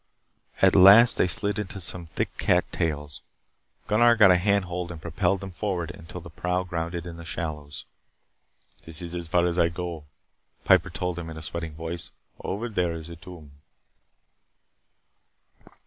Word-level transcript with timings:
At 0.63 0.75
last 0.75 1.19
they 1.19 1.27
slid 1.27 1.59
into 1.59 1.79
some 1.79 2.07
thick 2.07 2.35
cat 2.39 2.65
tails. 2.71 3.21
Gunnar 3.85 4.15
got 4.15 4.31
a 4.31 4.37
hand 4.37 4.65
hold 4.65 4.91
and 4.91 4.99
propelled 4.99 5.41
them 5.41 5.51
forward 5.51 5.91
until 5.91 6.19
the 6.21 6.31
prow 6.31 6.63
grounded 6.63 7.05
in 7.05 7.17
the 7.17 7.23
shallows. 7.23 7.85
"This 8.83 8.99
is 8.99 9.13
as 9.13 9.27
far 9.27 9.45
as 9.45 9.59
I 9.59 9.67
can 9.67 9.75
go," 9.75 10.05
Piper 10.65 10.89
told 10.89 11.17
them 11.17 11.29
in 11.29 11.37
a 11.37 11.43
sweating 11.43 11.75
voice. 11.75 12.09
"Over 12.43 12.67
there 12.67 12.93
is 12.93 13.09
the 13.09 13.15
tomb." 13.15 13.51